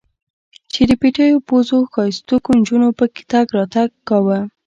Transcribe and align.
چې 0.71 0.81
د 0.89 0.91
پيتو 1.01 1.43
پوزو 1.47 1.77
ښايستوکو 1.93 2.49
نجونو 2.59 2.87
پکښې 2.97 3.23
تګ 3.31 3.47
راتګ 3.57 3.89
کاوه. 4.07 4.39